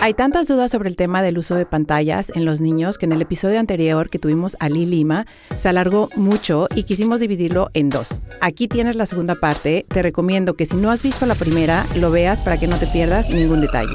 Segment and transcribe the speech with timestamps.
[0.00, 3.12] Hay tantas dudas sobre el tema del uso de pantallas en los niños que en
[3.12, 5.26] el episodio anterior que tuvimos a Lee Lima
[5.58, 8.20] se alargó mucho y quisimos dividirlo en dos.
[8.40, 12.10] Aquí tienes la segunda parte, te recomiendo que si no has visto la primera, lo
[12.10, 13.94] veas para que no te pierdas ningún detalle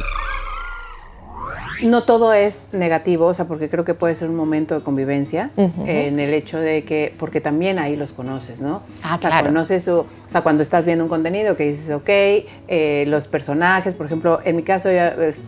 [1.84, 5.52] no todo es negativo, o sea, porque creo que puede ser un momento de convivencia
[5.86, 8.81] en el hecho de que, porque también ahí los conoces, ¿no?
[9.04, 9.48] Ah, o sea, claro.
[9.48, 13.94] conoces su, o sea, cuando estás viendo un contenido que dices, ok, eh, los personajes,
[13.94, 15.41] por ejemplo, en mi caso, ya, es,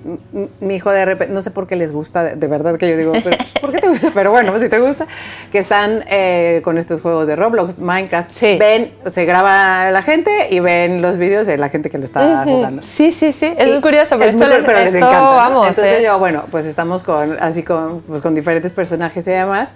[0.59, 2.97] mi hijo de repente, no sé por qué les gusta, de, de verdad que yo
[2.97, 4.11] digo, pero, ¿por qué te gusta?
[4.13, 5.07] Pero bueno, si te gusta,
[5.51, 8.57] que están eh, con estos juegos de Roblox, Minecraft, Sí.
[8.59, 12.43] ven, se graba la gente y ven los vídeos de la gente que lo está
[12.43, 12.83] jugando.
[12.83, 13.53] Sí, sí, sí.
[13.57, 15.25] Es Y muy curioso, pero es esto, muy- les, pero les encanta, ¿no?
[15.35, 15.67] vamos.
[15.67, 16.03] Entonces eh.
[16.03, 19.73] yo, bueno, pues estamos con, así con, pues con diferentes personajes y demás.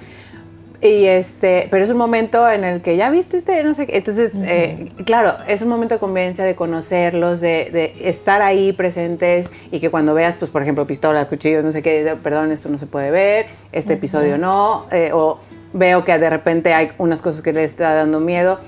[0.81, 3.97] Y este, pero es un momento en el que ya viste este, no sé qué.
[3.97, 9.51] Entonces, eh, claro, es un momento de convivencia, de conocerlos, de, de estar ahí presentes
[9.73, 12.77] y que cuando veas, pues, por ejemplo, pistolas, cuchillos, no sé qué, perdón, esto no
[12.77, 15.39] se puede ver, este episodio no, eh, o
[15.73, 18.61] veo que de repente hay unas cosas que le está dando miedo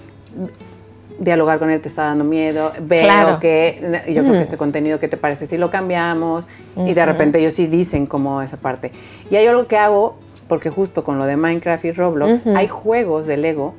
[1.19, 3.39] dialogar con él te está dando miedo, veo Claro.
[3.39, 6.45] que yo creo que este contenido que te parece si lo cambiamos
[6.77, 8.91] y de repente ellos sí dicen como esa parte.
[9.29, 10.15] Y hay algo que hago
[10.47, 13.73] porque justo con lo de Minecraft y Roblox hay juegos de Lego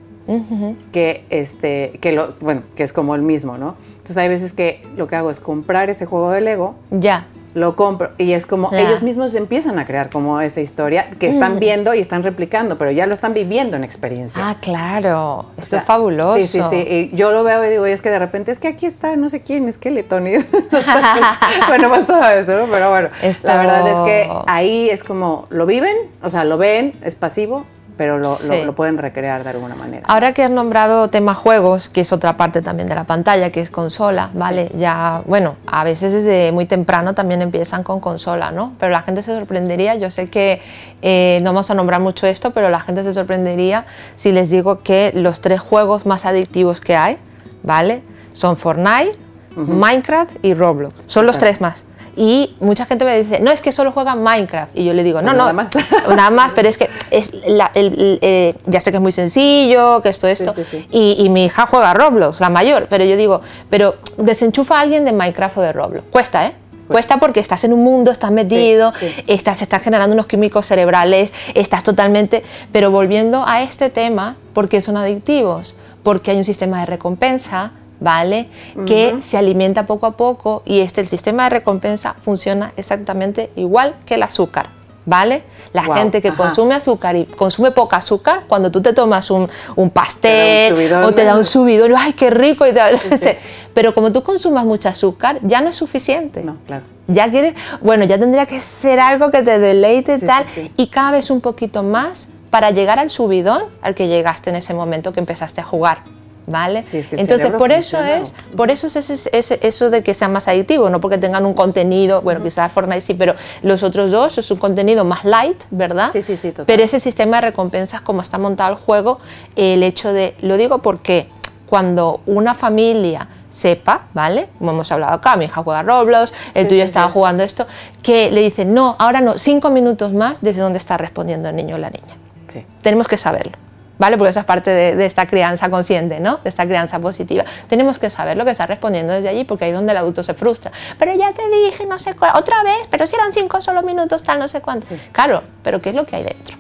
[0.93, 3.75] que este que lo bueno, que es como el mismo, ¿no?
[3.93, 7.27] Entonces hay veces que lo que hago es comprar ese juego de Lego Ya.
[7.55, 11.59] Lo compro y es como ellos mismos empiezan a crear como esa historia que están
[11.59, 14.41] viendo y están replicando, pero ya lo están viviendo en experiencia.
[14.49, 15.39] Ah, claro.
[15.39, 16.37] O Esto sea, es fabuloso.
[16.37, 16.77] Sí, sí, sí.
[16.77, 19.17] Y yo lo veo y digo, y es que de repente es que aquí está
[19.17, 19.69] no sé quién.
[19.69, 19.73] Y
[21.69, 22.67] bueno, más todo eso, ¿no?
[22.71, 26.59] Pero bueno, Esto- la verdad es que ahí es como lo viven, o sea, lo
[26.59, 27.67] ven, es pasivo,
[28.01, 28.49] pero lo, Sí.
[28.49, 30.05] lo- lo pueden recrear de alguna manera.
[30.09, 33.61] Ahora que has nombrado tema juegos, que es otra parte también de la pantalla, que
[33.61, 34.73] es consola, ¿vale?
[34.75, 38.73] Ya, bueno, a veces desde muy temprano también empiezan con consola, ¿no?
[38.81, 40.63] Pero la gente se sorprendería, yo sé que
[41.03, 43.85] eh, no vamos a nombrar mucho esto, pero la gente se sorprendería
[44.17, 47.19] si les digo que los tres juegos más adictivos que hay,
[47.63, 48.03] ¿vale?
[48.33, 49.15] Son Fortnite,
[49.57, 51.05] Minecraft y Roblox.
[51.07, 51.85] Son los tres más.
[52.23, 54.77] Y mucha gente me dice, no, es que solo juegan Minecraft.
[54.77, 55.69] Y yo le digo, no, no, nada más.
[56.09, 59.11] nada más, pero es que es la- el- el- eh, ya sé que es muy
[59.13, 60.53] sencillo, que esto, esto.
[60.53, 60.87] sí, sí.
[60.91, 65.07] Y, y mi hija juega Roblox, la mayor, pero yo digo, pero desenchufa a alguien
[65.07, 66.05] de Minecraft o de Roblox.
[66.11, 66.53] Cuesta, ¿eh?
[66.89, 69.07] Cuesta porque estás en un mundo, estás metido, sí.
[69.27, 72.43] estás, estás generando unos químicos cerebrales, estás totalmente...
[72.71, 75.75] Pero volviendo a este tema, ¿por qué son adictivos?
[76.03, 77.71] Porque hay un sistema de recompensa,
[78.01, 78.49] ¿vale?
[78.87, 83.95] Que se alimenta poco a poco y este, el sistema de recompensa funciona exactamente igual
[84.07, 84.71] que el azúcar,
[85.07, 85.43] ¿vale?
[85.73, 86.37] La gente que ajá.
[86.37, 91.25] consume azúcar y consume poca azúcar, cuando tú te tomas un, un pastel o te
[91.25, 92.67] da un subidón, ¡ay, qué rico!
[92.67, 93.39] Y te-
[93.75, 96.43] Pero como tú consumas mucho azúcar, ya no es suficiente.
[96.43, 96.83] No, claro.
[97.07, 100.45] Ya quieres, bueno, ya tendría que ser algo que te deleite y Sí, tal,
[100.77, 104.75] y cada vez un poquito más para llegar al subidón al que llegaste en ese
[104.75, 106.03] momento que empezaste a jugar.
[106.51, 106.83] ¿Vale?
[106.83, 108.23] Sí, es que el Entonces, por eso funciona.
[108.23, 108.97] es, por eso es
[109.33, 113.01] ese- eso de que sea más adictivo, no porque tengan un contenido, bueno, quizás Fortnite
[113.01, 116.11] sí, pero los otros dos es un contenido más light, ¿verdad?
[116.13, 116.67] Sí, sí, sí, total.
[116.67, 119.21] Pero ese sistema de recompensas, como está montado el juego,
[119.55, 121.29] el hecho de, lo digo porque
[121.67, 124.49] cuando una familia sepa, ¿vale?
[124.59, 127.13] Como hemos hablado acá, mi hija juega Roblox, el Sí, tuyo sí, estaba sí.
[127.13, 127.67] jugando esto,
[128.03, 131.77] que le dicen, no, ahora no, cinco minutos más desde donde está respondiendo el niño
[131.77, 132.17] o la niña.
[132.49, 132.65] Sí.
[132.83, 133.53] Tenemos que saberlo.
[134.01, 134.17] ¿Vale?
[134.17, 136.39] Porque esa es parte de, de esta crianza consciente, ¿no?
[136.39, 137.45] De esta crianza positiva.
[137.69, 140.23] Tenemos que saber lo que está respondiendo desde allí, porque ahí es donde el adulto
[140.23, 140.73] se frustra.
[140.99, 144.23] Pero ya te dije, no sé cuál, otra vez, pero si eran cinco solo minutos,
[144.23, 144.87] tal, no sé cuánto.
[145.13, 146.57] Claro, pero ¿qué es lo que hay dentro?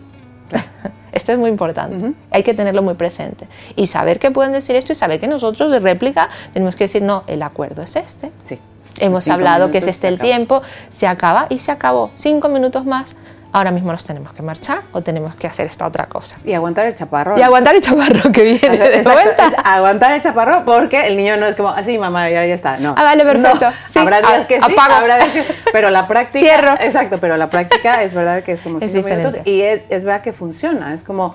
[1.12, 2.12] Esto es muy importante.
[2.30, 3.48] Hay que tenerlo muy presente.
[3.74, 7.02] Y saber que pueden decir esto y saber que nosotros de réplica tenemos que decir,
[7.02, 8.30] no, el acuerdo es este.
[8.40, 8.58] Sí.
[8.98, 12.10] Hemos Cinco hablado que es este el tiempo, se acaba y se acabó.
[12.14, 13.16] Cinco minutos más,
[13.52, 16.36] ahora mismo nos tenemos que marchar o tenemos que hacer esta otra cosa.
[16.44, 17.38] Y aguantar el chaparrón.
[17.38, 21.36] Y aguantar el chaparro que viene de Exacto, es aguantar el chaparrón porque el niño
[21.36, 22.78] no es como, así mamá, ya, ya está.
[22.78, 22.94] No.
[22.96, 23.66] Ah, vale, perfecto.
[23.70, 23.72] No.
[23.88, 26.44] Sí, habrá días a- que sí, habrá días que- pero la práctica.
[26.44, 26.74] Cierro.
[26.80, 30.04] Exacto, pero la práctica es verdad que es como Es cinco minutos y es, es
[30.04, 30.94] verdad que funciona.
[30.94, 31.34] Es como,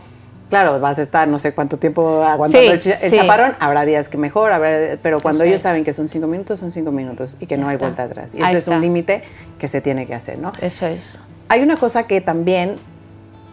[0.49, 3.17] claro, vas a estar no sé cuánto tiempo aguantando Sí, el, cha- el sí.
[3.17, 6.59] chaparrón, habrá días que mejor, habrá- pero cuando Eso ellos saben que son cinco minutos,
[6.59, 7.85] son cinco minutos y que Ya no hay está.
[7.87, 8.33] vuelta atrás.
[8.35, 9.23] Y ese es un límite
[9.59, 10.51] que se tiene que hacer, ¿no?
[10.61, 11.19] Eso es.
[11.47, 12.77] Hay una cosa que también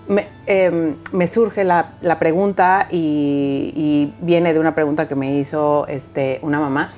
[0.08, 0.96] me, em,
[1.26, 6.92] surge la, pregunta y, viene de una pregunta que me hizo este, una mamá.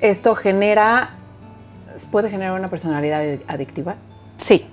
[0.00, 1.10] ¿Esto genera,
[2.10, 3.96] puede generar una personalidad adictiva?
[4.36, 4.66] Sí,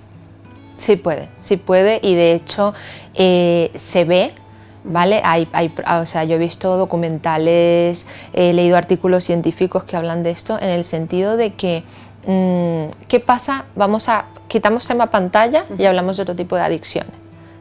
[0.78, 2.74] sí puede, sí puede y de hecho
[3.14, 4.34] eh, se ve
[4.84, 5.22] ¿vale?
[5.24, 5.48] Hay,
[6.00, 10.70] o sea, yo he visto documentales, he leído artículos científicos que hablan de esto en
[10.70, 11.82] el sentido de que,
[12.26, 13.66] ¿qué pasa?
[13.74, 17.12] Vamos a, quitamos tema pantalla y hablamos de otro tipo de adicciones.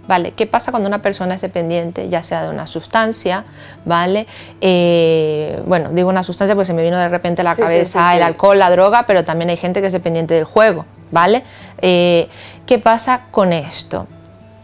[0.06, 0.32] ¿Vale?
[0.32, 3.46] ¿Qué pasa cuando una persona es dependiente, ya sea de una sustancia,
[3.86, 4.28] ¿vale?
[4.60, 8.22] Eh, bueno, digo una sustancia porque se me vino de repente a la cabeza el
[8.22, 11.44] alcohol, la droga, pero también hay gente que es dependiente del juego, ¿vale?
[11.82, 12.28] Eh,
[12.66, 14.08] ¿Qué pasa con esto?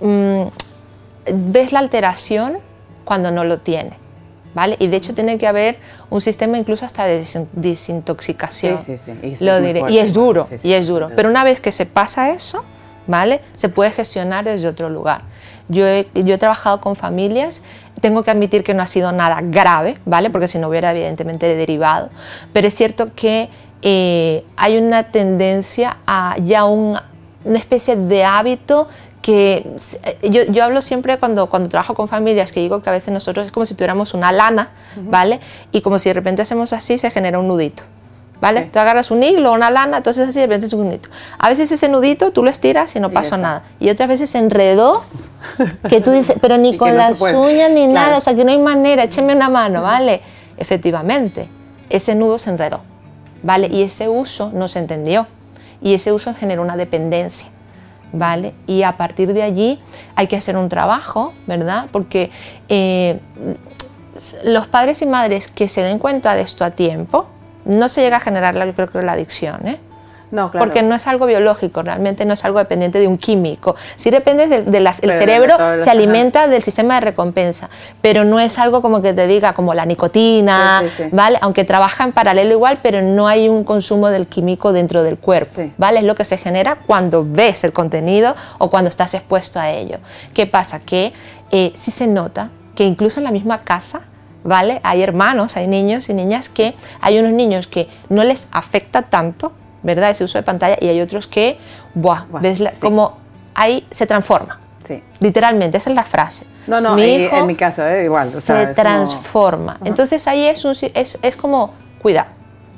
[0.01, 0.43] Mm,
[1.33, 2.59] ves la alteración
[3.05, 3.97] cuando no lo tiene.
[4.53, 4.77] ¿Vale?
[4.79, 5.77] Y de hecho tiene que haber
[6.09, 7.23] un sistema incluso hasta de
[7.53, 8.79] desintoxicación.
[8.79, 9.37] Sí, sí, sí.
[9.39, 9.83] Y lo diré.
[9.89, 11.11] y es duro, y es duro.
[11.15, 12.65] Pero una vez que se pasa eso,
[13.05, 13.41] ¿vale?
[13.55, 15.21] Se puede gestionar desde otro lugar.
[15.67, 17.61] Yo he, yo he trabajado con familias,
[18.01, 20.29] tengo que admitir que no ha sido nada grave, ¿vale?
[20.29, 22.09] Porque si no hubiera evidentemente derivado.
[22.51, 23.49] Pero es cierto que
[23.81, 27.03] eh, hay una tendencia a ya una
[27.45, 28.87] especie de hábito
[29.29, 32.93] que eh, yo, yo, hablo siempre cuando, cuando trabajo con familias que digo que a
[32.93, 34.69] veces nosotros es como si tuviéramos una lana,
[35.03, 35.39] ¿vale?
[35.71, 37.83] Y como si de repente hacemos así, se genera un nudito.
[38.41, 38.69] ¿Vale?
[38.73, 41.09] Tú agarras un hilo, una lana, entonces así de repente es un nudito.
[41.37, 43.63] A veces ese nudito tú lo estiras y no pasa nada.
[43.79, 45.03] Y otras veces se enredó,
[45.89, 48.57] que tú dices, pero ni con las uñas ni nada, o sea que no hay
[48.57, 50.21] manera, écheme una mano, ¿vale?
[50.57, 51.49] Efectivamente,
[51.89, 52.81] ese nudo se enredó,
[53.43, 53.67] ¿vale?
[53.67, 55.27] Y ese uso no se entendió.
[55.81, 57.49] Y ese uso genera una dependencia.
[58.11, 58.53] ¿Vale?
[58.67, 59.79] Y a partir de allí
[60.15, 61.87] hay que hacer un trabajo, ¿verdad?
[61.91, 62.31] Porque
[62.67, 63.19] eh,
[64.43, 67.27] los padres y madres que se den cuenta de esto a tiempo,
[67.65, 69.79] no se llega a generar, yo creo que la adicción, ¿eh?
[70.31, 70.65] No, claro.
[70.65, 73.75] Porque no es algo biológico, realmente no es algo dependiente de un químico.
[73.95, 77.69] Sí depende de, las, el cerebro se alimenta del sistema de recompensa,
[78.01, 81.37] pero no es algo como que te diga como la nicotina, ¿vale?
[81.41, 85.71] Aunque trabaja en paralelo igual, pero no hay un consumo del químico dentro del cuerpo,
[85.77, 85.99] ¿vale?
[85.99, 89.97] Es lo que se genera cuando ves el contenido o cuando estás expuesto a ello.
[90.33, 90.79] ¿Qué pasa?
[90.79, 91.11] Que
[91.51, 94.01] eh, sí se nota que incluso en la misma casa
[94.43, 94.79] ¿vale?
[94.83, 99.51] Hay hermanos, hay niños y niñas que hay unos niños que no les afecta tanto
[99.83, 100.11] ¿verdad?
[100.11, 101.57] Ese uso de pantalla y hay otros que,
[101.93, 103.17] buah, ves como
[103.55, 104.59] ahí se transforma.
[104.85, 105.03] Sí.
[105.19, 106.45] Literalmente, esa es la frase.
[106.67, 108.29] No, no, en mi caso, eh, igual.
[108.29, 109.77] se transforma.
[109.83, 112.29] Entonces ahí es, un, es, es como, cuidado.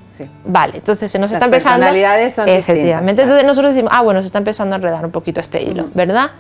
[0.10, 0.26] Sí.
[0.46, 1.80] Vale, entonces se nos está empezando.
[1.80, 3.22] Las personalidades son Efectivamente.
[3.22, 6.32] Entonces nosotros decimos, ah, bueno, se está empezando a enredar un poquito este hilo, ¿verdad?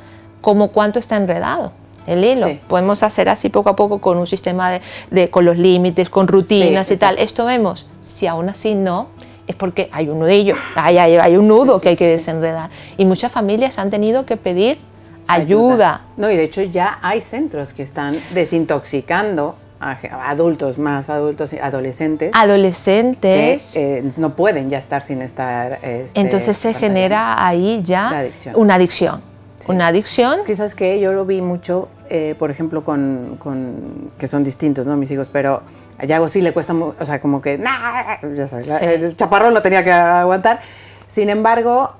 [0.42, 1.74] ¿Cómo cuánto está enredado?
[2.08, 2.58] el hilo.
[2.68, 4.82] Podemos hacer así poco a poco con un sistema de,
[5.12, 7.18] de con los límites, con rutinas y tal.
[7.20, 7.86] Esto vemos.
[8.02, 9.08] Si aún así no,
[9.52, 12.70] es porque hay un nudillo, hay, hay, un nudo que hay que desenredar.
[12.98, 14.80] Y muchas familias han tenido que pedir
[15.28, 16.02] ayuda.
[16.18, 19.98] No, y de hecho ya hay centros que están desintoxicando a
[20.30, 22.32] adultos, más adultos, adolescentes.
[22.34, 23.72] Adolescentes.
[23.74, 25.80] Que, eh, no pueden ya estar sin estar.
[25.82, 28.26] Este, Entonces se genera ahí ya
[28.56, 29.22] una adicción.
[29.68, 30.40] Una adicción.
[30.46, 34.98] Quizás que yo lo vi mucho, eh, por ejemplo, con, con, que son distintos, ¿no?
[34.98, 35.62] Mis hijos, pero
[36.02, 39.84] a Yago sí le cuesta, o sea, como que, ya sabes, el chaparrón lo tenía
[39.84, 40.60] que aguantar.
[41.08, 41.94] Sin embargo,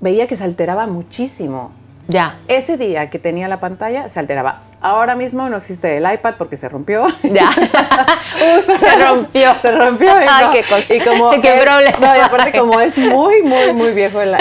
[0.00, 1.72] veía que se alteraba muchísimo.
[2.06, 2.36] Ya.
[2.46, 4.60] Ese día que tenía la pantalla, se alteraba.
[4.80, 7.08] Ahora mismo no existe el iPad porque se rompió.
[7.24, 7.50] Ya.
[8.78, 9.54] se rompió.
[9.60, 10.06] Se rompió.
[10.06, 10.94] Y Ay, qué cosa.
[10.94, 11.98] Y como qué problema.
[11.98, 14.34] No, y aparte como es muy, muy, muy viejo el,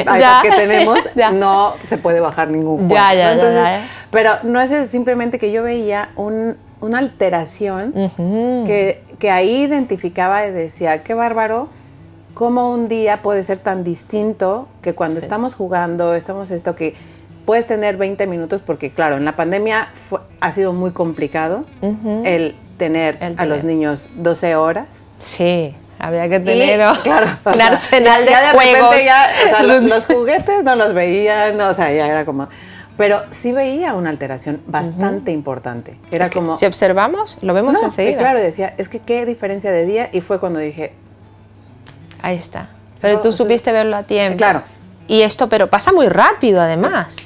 [0.00, 0.98] iPad que tenemos,
[1.34, 2.94] no se puede bajar ningún juego.
[2.94, 7.92] Ya, ya, ya, Pero no es simplemente que yo veía un una alteración
[8.66, 11.68] que, que, ahí identificaba y decía, qué bárbaro,
[12.34, 16.94] cómo un día puede ser tan distinto que cuando estamos jugando, estamos esto, que
[17.46, 19.88] puedes tener 20 minutos, porque claro, en la pandemia
[20.40, 21.64] ha sido muy complicado
[22.24, 25.04] el tener a los niños 12 horas.
[25.18, 25.74] Sí.
[25.98, 29.82] Había que tener claro, un arsenal de, juegos.
[29.88, 32.48] los, juguetes no los veían, o sea, ya era como...
[32.96, 35.98] Pero sí veía una alteración bastante importante.
[36.12, 36.56] Era como...
[36.56, 38.18] Si observamos, lo vemos enseguida.
[38.18, 40.10] Claro, decía, es que qué diferencia de día.
[40.12, 40.92] Y fue cuando dije...
[42.22, 42.68] Ahí está.
[43.00, 44.38] Pero tú supiste verlo a tiempo.
[44.38, 44.62] Claro.
[45.08, 47.16] Y esto, pero pasa muy rápido además.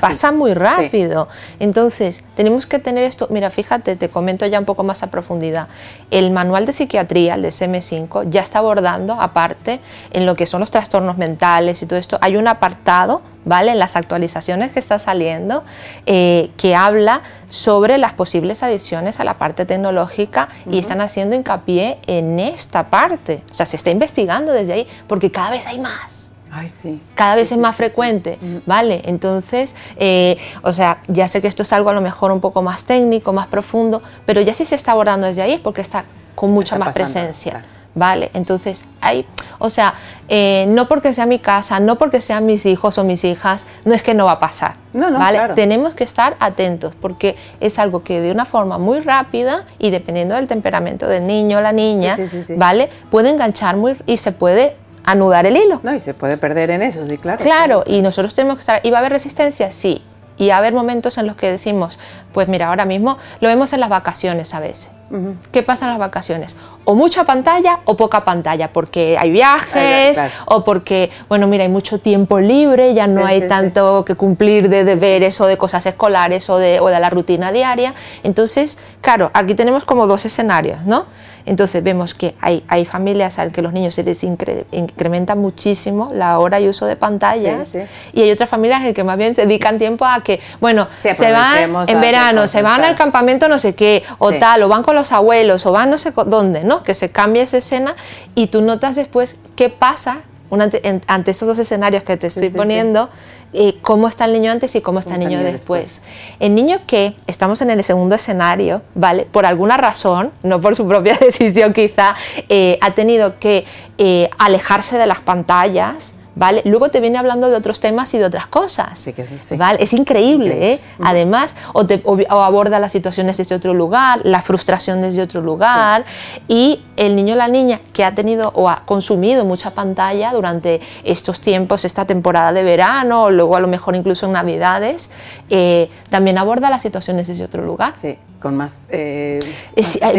[0.00, 1.28] Pasa muy rápido.
[1.60, 3.28] Entonces, tenemos que tener esto.
[3.30, 5.68] Mira, fíjate, te comento ya un poco más a profundidad.
[6.10, 9.80] El manual de psiquiatría, el de SM5, ya está abordando, aparte,
[10.12, 13.72] en lo que son los trastornos mentales y todo esto, hay un apartado, ¿vale?
[13.72, 15.64] En las actualizaciones que está saliendo,
[16.06, 21.98] eh, que habla sobre las posibles adiciones a la parte tecnológica y están haciendo hincapié
[22.06, 23.42] en esta parte.
[23.50, 26.33] O sea, se está investigando desde ahí porque cada vez hay más.
[26.56, 27.00] Ay, sí.
[27.16, 29.02] Cada vez es más frecuente, ¿vale?
[29.06, 32.62] Entonces, eh, o sea, ya sé que esto es algo a lo mejor un poco
[32.62, 36.04] más técnico, más profundo, pero ya sí se está abordando desde ahí es porque está
[36.36, 37.64] con mucha más presencia.
[37.94, 38.30] ¿vale?
[38.34, 39.24] Entonces, hay,
[39.58, 39.94] o sea,
[40.28, 43.94] eh, no porque sea mi casa, no porque sean mis hijos o mis hijas, no
[43.94, 45.38] es que no va a pasar, No, no, ¿vale?
[45.38, 45.54] claro.
[45.54, 50.34] Tenemos que estar atentos porque es algo que de una forma muy rápida y dependiendo
[50.34, 52.54] del temperamento del niño o la niña, Sí, sí, sí, sí.
[52.56, 52.90] ¿vale?
[53.10, 55.80] Puede enganchar muy y se puede anudar el hilo.
[55.82, 57.38] No, y se puede perder en eso, sí, claro.
[57.42, 58.80] Claro, y nosotros tenemos que estar.
[58.82, 59.70] ¿Y va a haber resistencia?
[59.72, 60.02] Sí.
[60.36, 61.96] Y va a haber momentos en los que decimos,
[62.32, 64.90] pues mira, ahora mismo lo vemos en las vacaciones a veces.
[65.10, 65.36] Ujú.
[65.52, 66.56] ¿Qué pasa en las vacaciones?
[66.84, 70.32] O mucha pantalla o poca pantalla, porque hay viajes Claro.
[70.46, 73.48] o porque, bueno, mira, hay mucho tiempo libre, ya no Sí, hay sí, sí.
[73.48, 77.52] tanto que cumplir de deberes o de cosas escolares o de, o de la rutina
[77.52, 77.94] diaria.
[78.24, 81.06] Entonces, claro, aquí tenemos como dos escenarios, ¿no?
[81.46, 86.10] Entonces vemos que hay, hay familias al que los niños se les incre- incrementa muchísimo
[86.14, 87.86] la hora y uso de pantallas Sí, sí.
[88.14, 91.30] y hay otras familias en que más bien dedican tiempo a que, bueno, Sí, se
[91.32, 94.82] van a en verano, se van al campamento no sé qué, o tal, o van
[94.82, 96.82] con los abuelos, o van no sé dónde, ¿no?
[96.82, 97.94] Que se cambia esa escena
[98.34, 100.20] y tú notas después qué pasa
[100.50, 103.10] ante, ante esos dos escenarios que te estoy poniendo,
[103.54, 106.02] eh, cómo está el niño antes y cómo está el niño después.
[106.40, 109.26] El niño que estamos en el segundo escenario, ¿vale?
[109.30, 112.16] Por alguna razón, no por su propia decisión quizá,
[112.48, 113.64] eh, ha tenido que
[113.96, 116.62] eh, alejarse de las pantallas, ¿vale?
[116.64, 118.98] Luego te viene hablando de otros temas y de otras cosas.
[118.98, 119.56] Sí, que sí.
[119.56, 119.82] ¿vale?
[119.82, 120.72] Es increíble.
[120.72, 120.80] ¿eh?
[121.02, 125.40] Además, o, te- o- o aborda las situaciones desde otro lugar, la frustración desde otro
[125.42, 126.04] lugar,
[126.48, 130.80] y el niño o la niña que ha tenido o ha consumido mucha pantalla durante
[131.04, 135.10] estos tiempos, esta temporada de verano, o luego a lo mejor incluso en Navidades,
[135.50, 137.94] eh, también aborda las situaciones desde otro lugar.
[138.00, 138.80] Sí, con más...
[138.90, 139.40] eh,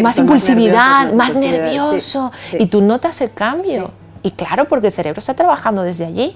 [0.02, 2.58] más- sí, impulsividad, más sí, nervioso, sí.
[2.60, 3.92] y tú notas el cambio.
[4.26, 6.36] Y claro, porque el cerebro está trabajando desde allí.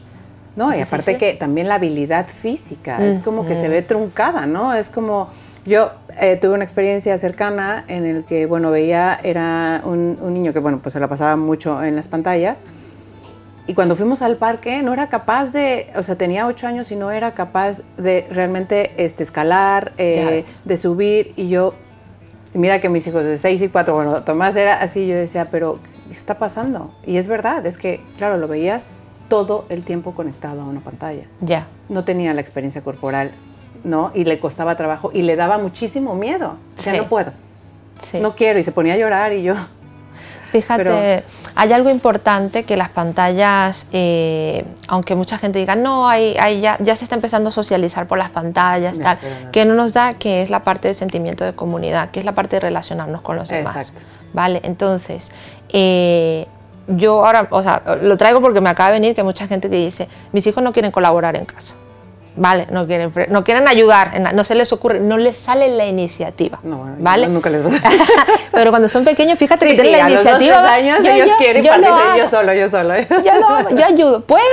[0.55, 3.71] No, y aparte que también la habilidad física es como que se Ujú.
[3.71, 4.75] ve truncada, ¿no?
[4.75, 5.29] Es como,
[5.65, 5.89] yo
[6.21, 10.59] eh, tuve una experiencia cercana en el que, bueno, veía, era un, un niño que,
[10.59, 12.59] bueno, pues se la pasaba mucho en las pantallas.
[13.65, 16.95] Y cuando fuimos al parque no era capaz de, o sea, tenía ocho años y
[16.95, 21.33] no era capaz de realmente este, escalar, eh, de subir.
[21.37, 21.73] Y yo,
[22.53, 25.79] mira que mis hijos de seis y cuatro, bueno, Tomás era así, yo decía, pero
[25.83, 26.91] ¿qué está pasando?
[27.05, 28.85] Y es verdad, es que, claro, lo veías
[29.29, 31.23] todo el tiempo conectado a una pantalla.
[31.41, 31.67] Ya.
[31.87, 33.31] No tenía la experiencia corporal,
[33.83, 34.11] ¿no?
[34.15, 36.55] Y le costaba trabajo y le daba muchísimo miedo.
[36.77, 36.99] O sea, Sí.
[36.99, 37.31] no puedo,
[38.03, 38.19] Sí.
[38.19, 38.59] no quiero.
[38.59, 39.55] Y se ponía a llorar y yo,
[40.51, 41.23] Fíjate, Pero-
[41.53, 46.75] hay algo importante que las pantallas, eh, aunque mucha gente diga, no, hay, hay ya,
[46.79, 49.51] ya se está empezando a socializar por las pantallas, No, tal, no.
[49.51, 52.33] que no nos da, que es la parte del sentimiento de comunidad, que es la
[52.33, 53.75] parte de relacionarnos con los demás.
[53.91, 54.01] Exacto.
[54.33, 54.61] ¿Vale?
[54.63, 55.31] Entonces,
[55.73, 56.45] eh,
[56.87, 59.69] yo ahora, o sea, lo traigo porque me acaba de venir que hay mucha gente
[59.69, 61.75] que dice, mis hijos no quieren colaborar en casa.
[62.35, 65.85] Vale, no quieren, no quieren ayudar, la- no se les ocurre, no les sale la
[65.87, 66.59] iniciativa.
[66.63, 67.27] no, bueno, ¿vale?
[67.27, 67.91] nunca les va a
[68.53, 70.73] Pero cuando son pequeños, fíjate Sí, que tienen sí, la a los dos, iniciativa.
[70.73, 71.71] años yo- ellos yo- quieren yo
[72.17, 72.93] yo solo, yo solo.
[72.95, 73.07] ¿eh?
[73.25, 74.43] Yo lo hago, yo ayudo, ¿puedo?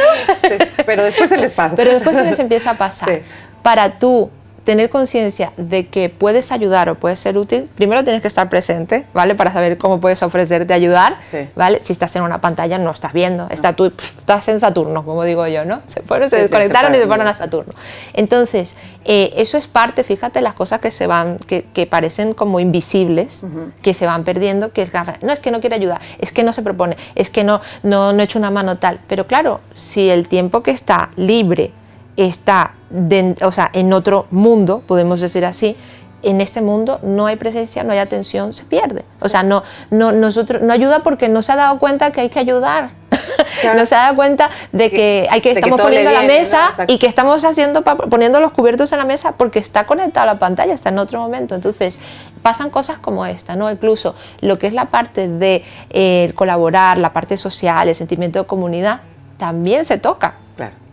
[0.42, 1.76] Sí, pero después se les pasa.
[1.76, 3.20] Pero después se les empieza a pasar.
[3.62, 4.30] Para tú
[4.66, 9.06] tener conciencia de que puedes ayudar o puedes ser útil, primero tienes que estar presente,
[9.14, 9.36] ¿vale?
[9.36, 11.48] Para saber cómo puedes ofrecerte ayudar, Sí.
[11.54, 11.80] ¿vale?
[11.84, 15.46] Si estás en una pantalla no estás viendo, está tú, estás en Saturno, como digo
[15.46, 15.82] yo, ¿no?
[15.86, 17.34] Se, fueron, se sí, desconectaron se y se fueron, a.
[17.34, 17.74] Saturno.
[18.12, 22.58] Entonces, eh, eso es parte, fíjate, las cosas que se van, que, que parecen como
[22.58, 23.46] invisibles,
[23.82, 26.42] que se van perdiendo, que es que, no es que no quiere ayudar, es que
[26.42, 28.98] no se propone, es que no, no, no he hecho una mano tal.
[29.06, 31.70] Pero claro, si el tiempo que está libre
[32.16, 32.72] está
[33.42, 35.76] o sea, en otro mundo, podemos decir así,
[36.22, 39.04] en este mundo no hay presencia, no hay atención, se pierde.
[39.20, 42.30] O sea, no, no, nosotros, no ayuda porque no se ha dado cuenta que hay
[42.30, 42.90] que ayudar.
[43.60, 43.78] Claro.
[43.78, 46.40] no se ha dado cuenta de que, hay que de estamos poniendo la viene, ¿no?
[46.40, 50.34] mesa y que estamos haciendo poniendo los cubiertos en la mesa porque está conectada a
[50.34, 51.54] la pantalla, está en otro momento.
[51.54, 51.98] Entonces,
[52.42, 53.70] pasan cosas como esta, ¿no?
[53.70, 58.46] Incluso lo que es la parte de eh, colaborar, la parte social, el sentimiento de
[58.46, 59.00] comunidad,
[59.38, 60.34] también se toca.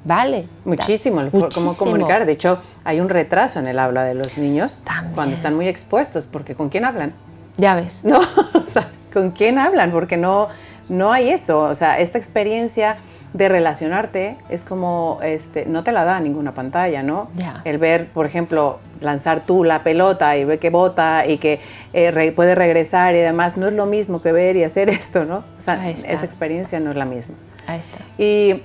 [0.06, 0.48] Vale.
[0.66, 1.22] Muchísimo,
[1.54, 2.26] cómo comunicar.
[2.26, 5.14] De hecho, hay un retraso en el habla de los niños También.
[5.16, 7.14] cuando están muy expuestos, porque ¿con quién hablan?
[7.58, 8.02] Ya ves.
[8.04, 8.20] No,
[8.54, 9.92] o sea, ¿con quién hablan?
[9.92, 10.50] Porque no,
[10.90, 11.62] no hay eso.
[11.62, 12.98] O sea, esta experiencia
[13.34, 17.30] de relacionarte es como, este, no te la da ninguna pantalla, ¿no?
[17.36, 17.62] Ya.
[17.66, 21.60] El ver, por ejemplo, lanzar tú la pelota y ver que bota y que
[21.94, 25.26] eh, re- puede regresar y demás, no es lo mismo que ver y hacer esto,
[25.26, 25.38] ¿no?
[25.58, 27.34] O sea, esa experiencia no es la misma.
[27.66, 28.00] Ahí está.
[28.22, 28.62] Y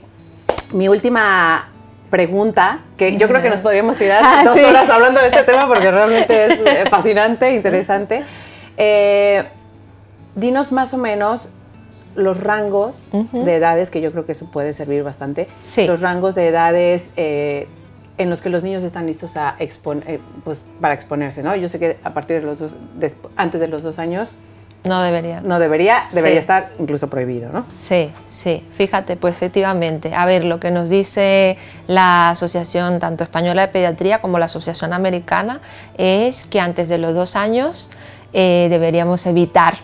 [0.72, 1.68] mi última
[2.10, 4.64] pregunta, que yo creo que nos podríamos tirar Ah, dos sí.
[4.64, 8.24] horas hablando de este tema porque realmente es eh, fascinante, interesante.
[8.76, 9.44] Eh,
[10.34, 11.50] dinos más o menos
[12.14, 15.46] los rangos de edades, que yo creo que eso puede servir bastante.
[15.64, 15.86] Sí.
[15.86, 17.68] Los rangos de edades eh,
[18.16, 21.54] en los que los niños están listos a expon- eh, pues, para exponerse, ¿no?
[21.54, 22.74] Yo sé que a partir de los dos,
[23.36, 24.32] antes de los dos años
[24.84, 25.40] No debería.
[25.40, 26.40] No debería, debería Sí.
[26.40, 27.66] estar incluso prohibido, ¿no?
[27.74, 30.14] Sí, sí, fíjate, pues efectivamente.
[30.14, 31.58] A ver, lo que nos dice
[31.88, 35.60] la Asociación tanto Española de Pediatría como la Asociación Americana
[35.98, 37.90] es que antes de los dos años
[38.32, 39.78] eh, deberíamos evitar,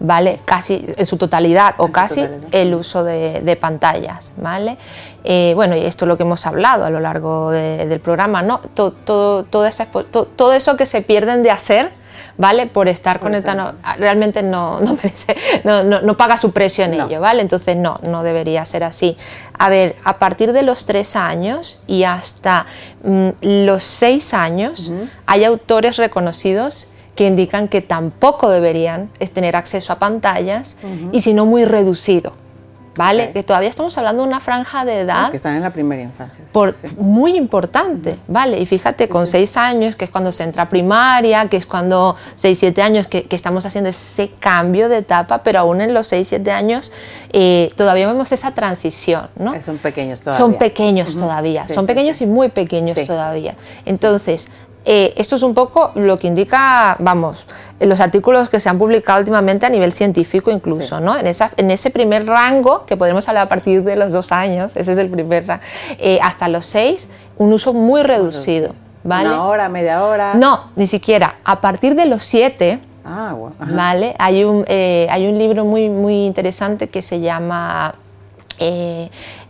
[0.00, 0.40] ¿vale?
[0.44, 2.48] Casi en su totalidad o En casi totalidad.
[2.52, 4.78] el uso de, de pantallas, ¿vale?
[5.24, 8.42] Eh, bueno, y esto es lo que hemos hablado a lo largo de- del programa,
[8.42, 8.60] ¿no?
[8.74, 11.90] To- todo, todo eso que se pierden de hacer,
[12.36, 12.66] ¿vale?
[12.66, 17.20] Por estar conectado, realmente no, no, merece- no, no- no paga su precio en ello,
[17.20, 17.42] ¿vale?
[17.42, 19.16] Entonces no, no debería ser así.
[19.58, 22.66] A ver, a partir de los tres años y hasta
[23.02, 24.92] mm, los seis años
[25.26, 26.86] hay autores reconocidos
[27.18, 30.76] que indican que tampoco deberían es tener acceso a pantallas
[31.10, 32.32] y si no muy reducido,
[32.96, 33.32] ¿vale?
[33.32, 36.00] Que todavía estamos hablando de una franja de edad Los que están en la primera
[36.00, 36.44] infancia.
[36.44, 36.86] sí, por, sí.
[36.96, 38.60] muy importante, ¿vale?
[38.60, 42.14] Y fíjate, con seis años, que es cuando se entra a primaria, que es cuando
[42.36, 46.06] seis, siete años, que, que estamos haciendo ese cambio de etapa, pero aún en los
[46.06, 46.92] seis, siete años
[47.32, 49.54] eh, todavía vemos esa transición, ¿no?
[49.54, 50.38] Eh, Son pequeños todavía.
[50.38, 53.56] Son pequeños todavía, son pequeños y muy pequeños todavía.
[53.86, 54.46] Entonces,
[54.84, 57.46] eh, esto es un poco lo que indica, vamos,
[57.80, 61.04] los artículos que se han publicado últimamente a nivel científico incluso, Sí.
[61.04, 61.16] ¿no?
[61.16, 64.74] En, esa, en ese primer rango, que podemos hablar a partir de los dos años,
[64.76, 65.62] ese es el primer rango,
[66.22, 69.28] hasta los seis, un uso muy reducido, ¿vale?
[69.28, 70.34] Una hora, media hora.
[70.34, 71.36] No, ni siquiera.
[71.44, 72.80] A partir de los siete,
[73.10, 73.34] Ah.
[73.58, 73.72] Ajá.
[73.74, 74.14] ¿vale?
[74.18, 77.94] Hay un, eh, hay un libro muy, muy interesante que se llama...
[78.58, 79.08] eh,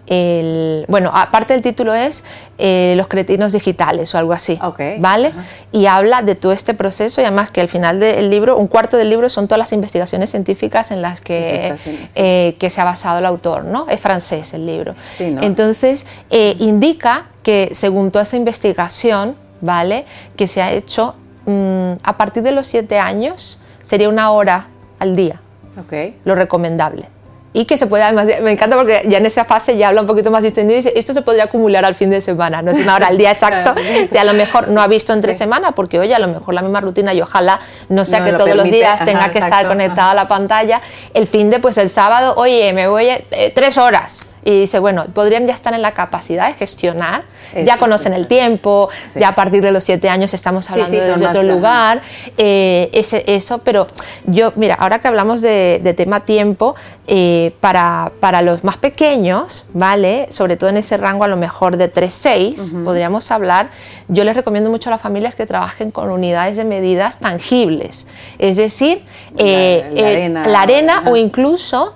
[0.09, 2.25] el, bueno, aparte el título es
[2.59, 5.33] eh, Los cretinos digitales o algo así, Ok, ¿vale?
[5.71, 8.97] Y habla de todo este proceso y además que al final del libro, un cuarto
[8.97, 11.99] del libro son todas las investigaciones científicas en las Que sí.
[12.15, 13.87] eh, que se ha basado el autor, ¿no?
[13.89, 14.95] Es francés el libro.
[15.13, 15.43] Sí, ¿no?
[15.43, 20.05] Entonces, eh, indica que según toda esa investigación, ¿vale?
[20.37, 21.15] Que se ha hecho
[21.47, 25.41] mm, a partir de los siete años, sería una hora al día,
[25.79, 26.15] Ok.
[26.25, 27.09] lo recomendable.
[27.55, 30.07] Y que se puede, además, me encanta porque ya en esa fase ya habla un
[30.07, 32.79] poquito más distendido y dice, esto se podría acumular al fin de semana, no es
[32.79, 33.75] una hora al día exacto,
[34.13, 35.39] que a lo mejor no ha visto entre Sí.
[35.39, 38.33] semana, porque oye, a lo mejor la misma rutina y ojalá no sea No que
[38.33, 40.83] lo todos los días ajá, tenga que estar conectada a la pantalla.
[41.15, 44.27] El fin de, pues el sábado, oye, me voy eh, tres horas.
[44.49, 47.25] Y dice, bueno, podrían ya estar en la capacidad de gestionar,
[47.67, 49.21] ya conocen sí, el tiempo, Sí.
[49.21, 52.01] ya a partir de los siete años estamos hablando sí, más, otro lugar,
[52.39, 53.87] eh, ese, eso, pero
[54.25, 56.75] yo, mira, ahora que hablamos de, de tema tiempo,
[57.07, 60.27] eh, para, para los más pequeños, ¿vale?
[60.31, 63.69] Sobre todo en ese rango a lo mejor de 3-6, podríamos hablar,
[64.09, 68.07] yo les recomiendo mucho a las familias que trabajen con unidades de medidas tangibles,
[68.39, 69.05] es decir,
[69.37, 71.11] La- eh, la arena, la arena ajá.
[71.11, 71.95] o incluso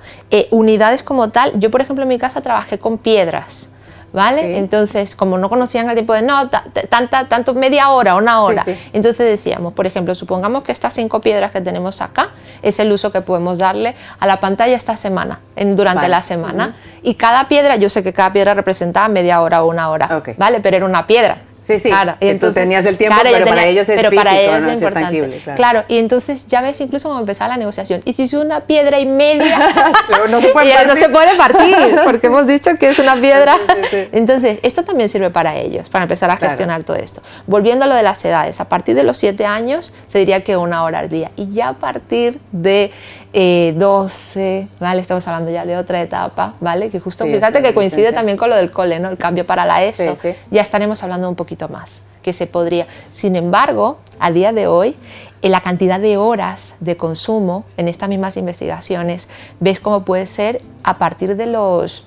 [0.50, 1.52] unidades como tal.
[1.60, 3.68] Yo, por ejemplo, en mi casa trabajé con piedras.
[4.14, 4.58] ¿Vale?
[4.58, 8.42] Entonces, como no conocían el tipo de no, ta- ta- tanta, tanto media hora, una
[8.42, 8.62] hora.
[8.62, 8.76] sí.
[8.92, 12.28] Entonces decíamos, por ejemplo, supongamos que estas cinco piedras que tenemos acá
[12.60, 16.08] es el uso que podemos darle a la pantalla esta semana, en- durante Vale.
[16.10, 16.76] la semana.
[17.02, 20.22] Y cada piedra, yo sé que cada piedra representaba media hora o una hora.
[20.36, 20.60] ¿vale?
[20.60, 21.38] Pero era una piedra.
[21.62, 24.50] Sí, sí, Claro, que tú tenías el tiempo, pero para ellos es pero para físico,
[24.52, 24.70] ellos ¿no?
[24.70, 25.06] es importante.
[25.06, 25.56] tangible, claro.
[25.56, 28.02] claro, y entonces ya ves incluso cómo empezaba la negociación.
[28.04, 29.58] Y si es una piedra y media,
[30.08, 30.96] Pero no se puede y no partir.
[30.96, 33.54] se puede partir, porque hemos dicho que es una piedra.
[33.54, 34.08] Sí, sí, sí.
[34.10, 37.22] Entonces, esto también sirve para ellos, para empezar a gestionar todo esto.
[37.46, 40.56] Volviendo a lo de las edades, a partir de los 7 años se diría que
[40.56, 41.30] una hora al día.
[41.36, 42.90] Y ya a partir de
[43.32, 45.00] eh, 12, ¿vale?
[45.00, 46.90] Estamos hablando ya de otra etapa, ¿vale?
[46.90, 49.08] Que justo, Sí, fíjate que coincide también con lo del cole, ¿no?
[49.08, 50.16] El cambio para la ESO.
[50.16, 50.34] Sí, sí.
[50.50, 52.86] Ya estaremos hablando un poquito más, que se podría.
[53.10, 54.96] Sin embargo, a día de hoy,
[55.40, 59.28] en la cantidad de horas de consumo en estas mismas investigaciones,
[59.60, 62.04] ves cómo puede ser a partir de los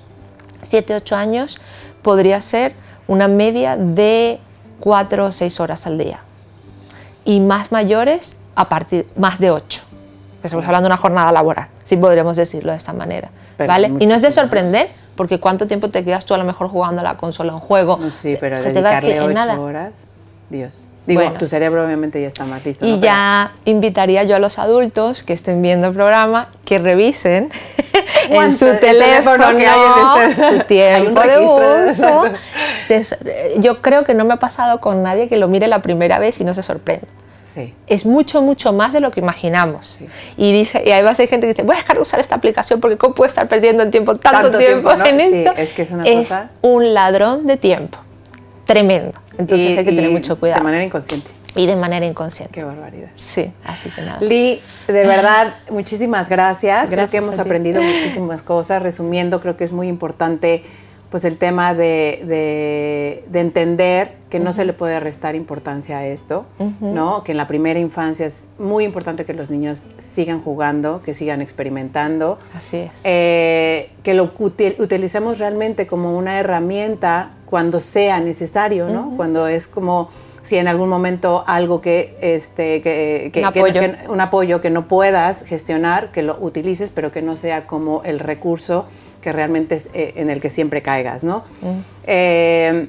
[0.62, 1.58] 7, 8 años,
[2.02, 2.72] podría ser
[3.08, 4.38] una media de
[4.80, 6.20] 4 o 6 horas al día.
[7.24, 9.82] Y más mayores, a partir más de 8.
[10.46, 13.30] Que estamos hablando de una jornada laboral, si podríamos decirlo de esta manera.
[13.56, 13.92] Pero ¿vale?
[13.98, 17.00] Y no es de sorprender, porque cuánto tiempo te quedas tú a lo mejor jugando
[17.00, 17.96] a la consola, un juego.
[18.00, 19.60] No, sí, Se- pero se te va dedicarle en ocho nada.
[19.60, 19.92] horas,
[20.50, 20.84] Dios.
[21.06, 21.38] Digo, Bueno.
[21.38, 22.84] tu cerebro obviamente ya está más listo.
[22.84, 22.90] ¿no?
[22.96, 27.48] Y ya invitaría yo a los adultos que estén viendo el programa que revisen
[28.28, 29.80] en su El teléfono, teléfono que hay
[30.24, 31.86] en este- su tiempo de uso.
[31.86, 32.38] exacto.
[32.86, 36.18] Se- yo creo que no me ha pasado con nadie que lo mire la primera
[36.18, 37.06] vez y no se sorprenda.
[37.56, 37.74] Sí.
[37.86, 39.86] Es mucho, mucho más de lo que imaginamos.
[39.86, 40.06] Sí.
[40.36, 42.80] Y, dice, y además hay gente que dice, voy a dejar de usar esta aplicación
[42.80, 45.06] porque ¿cómo puedo estar perdiendo el tiempo, tanto, Tanto tiempo, tiempo, ¿no?
[45.06, 45.52] en Sí, esto?
[45.56, 47.98] es que es una cosa- un ladrón de tiempo.
[48.66, 49.18] Tremendo.
[49.38, 50.60] Entonces Y- hay que tener mucho cuidado.
[50.60, 51.30] De manera inconsciente.
[51.54, 52.52] y de manera inconsciente.
[52.52, 53.08] Qué barbaridad.
[53.16, 54.18] Sí, así que nada.
[54.20, 56.80] Lee, de verdad, muchísimas gracias.
[56.88, 58.82] Creo Gracias que hemos aprendido muchísimas cosas.
[58.82, 60.62] Resumiendo, creo que es muy importante
[61.16, 66.44] pues el tema de, entender que no se le puede restar importancia a esto,
[66.82, 67.24] ¿no?
[67.24, 71.40] Que en la primera infancia es muy importante que los niños sigan jugando, que sigan
[71.40, 72.36] experimentando.
[72.54, 72.90] Así es.
[73.04, 74.24] Eh, que lo
[74.78, 79.14] utilicemos realmente como una herramienta cuando sea necesario, ¿no?
[79.16, 80.10] Cuando es como
[80.46, 83.80] si en algún momento algo que, este, que, un, apoyo.
[84.08, 88.20] un apoyo que no puedas gestionar, que lo utilices, pero que no sea como el
[88.20, 88.86] recurso
[89.20, 91.38] que realmente es eh, en el que siempre caigas, ¿no?
[91.60, 91.78] Mm.
[92.06, 92.88] Eh,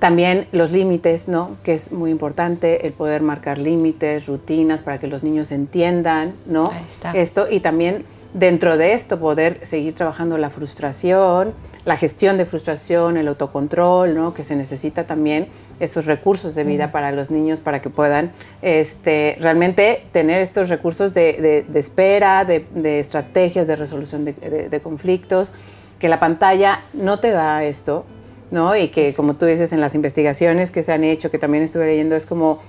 [0.00, 1.56] también los límites, ¿no?
[1.62, 6.64] Que es muy importante el poder marcar límites, rutinas para que los niños entiendan, ¿no?
[7.14, 13.16] Esto y también dentro de esto poder seguir trabajando la frustración, la gestión de frustración,
[13.16, 14.34] el autocontrol, ¿no?
[14.34, 15.48] que se necesita también
[15.80, 18.30] estos recursos de vida para los niños para que puedan
[18.62, 25.52] este, realmente tener estos recursos de, espera, de, estrategias de resolución de, conflictos,
[25.98, 28.04] que la pantalla no te da esto,
[28.50, 28.76] ¿no?
[28.76, 31.86] Y que como tú dices en las investigaciones que se han hecho, que también estuve
[31.86, 32.60] leyendo, es como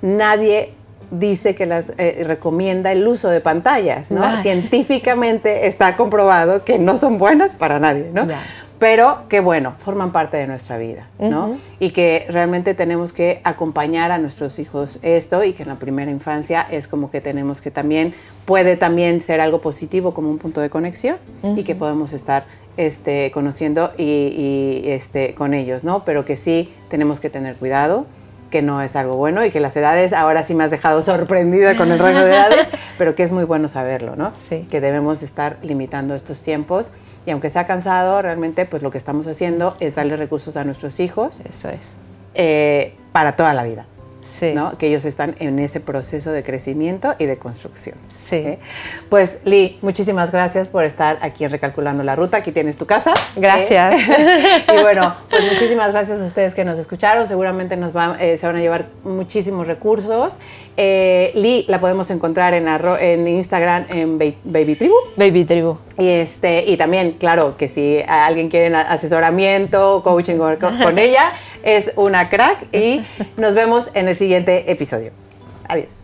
[0.00, 0.72] nadie
[1.10, 4.36] dice que las eh, recomienda el uso de pantallas, ¿no?
[4.38, 8.26] Científicamente está comprobado que no son buenas para nadie, ¿no?
[8.78, 11.56] Pero que bueno, forman parte de nuestra vida, ¿no?
[11.80, 16.10] Y que realmente tenemos que acompañar a nuestros hijos esto y que en la primera
[16.10, 20.60] infancia es como que tenemos que también, puede también ser algo positivo como un punto
[20.60, 21.16] de conexión
[21.56, 22.44] y que podemos estar
[22.76, 26.04] este, conociendo y, y, este, con ellos, ¿no?
[26.04, 28.06] Pero que sí tenemos que tener cuidado,
[28.50, 31.76] que no es algo bueno y que las edades, ahora sí me has dejado sorprendida
[31.76, 34.32] con el rango de edades, pero que es muy bueno saberlo, ¿no?
[34.34, 34.66] Sí.
[34.70, 36.92] Que debemos estar limitando estos tiempos
[37.26, 40.98] y aunque sea cansado, realmente pues lo que estamos haciendo es darle recursos a nuestros
[40.98, 41.40] hijos.
[41.40, 41.96] Eso es.
[42.34, 43.86] Eh, para toda la vida.
[44.28, 44.52] Sí.
[44.54, 44.76] ¿no?
[44.76, 47.96] Que ellos están en ese proceso de crecimiento y de construcción.
[48.14, 48.36] Sí.
[48.36, 48.58] ¿eh?
[49.08, 52.38] Pues Lee, muchísimas gracias por estar aquí en Recalculando la Ruta.
[52.38, 53.14] Aquí tienes tu casa.
[53.36, 53.94] Gracias.
[53.94, 54.64] ¿eh?
[54.78, 57.26] y bueno, pues muchísimas gracias a ustedes que nos escucharon.
[57.26, 60.38] Seguramente nos eh, se van a llevar muchísimos recursos.
[60.76, 64.94] Lee la podemos encontrar en, en Instagram en Baby Tribu.
[65.16, 65.78] Baby Tribu.
[65.98, 71.32] Y, este, y también, claro, que si alguien quiere asesoramiento, coaching con ella,
[71.76, 73.02] es una crack y
[73.36, 75.12] nos vemos en el siguiente episodio.
[75.68, 75.97] Adiós.